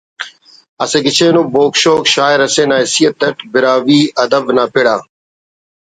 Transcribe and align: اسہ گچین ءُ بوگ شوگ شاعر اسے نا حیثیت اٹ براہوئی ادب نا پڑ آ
اسہ 0.83 0.99
گچین 1.05 1.35
ءُ 1.39 1.51
بوگ 1.53 1.73
شوگ 1.81 2.03
شاعر 2.13 2.39
اسے 2.45 2.63
نا 2.69 2.77
حیثیت 2.83 3.19
اٹ 3.25 3.37
براہوئی 3.51 4.01
ادب 4.23 4.45
نا 4.55 4.63
پڑ 4.73 4.85
آ 4.95 4.97